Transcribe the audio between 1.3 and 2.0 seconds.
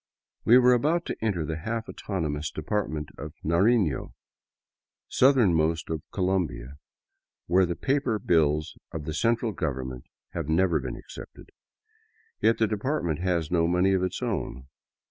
the half